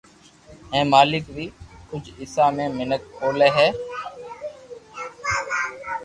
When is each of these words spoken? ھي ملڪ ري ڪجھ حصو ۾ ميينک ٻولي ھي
ھي 0.71 0.79
ملڪ 0.91 1.25
ري 1.35 1.45
ڪجھ 1.89 2.09
حصو 2.19 2.47
۾ 2.57 2.65
ميينک 2.77 3.01
ٻولي 3.17 3.49
ھي 3.57 3.67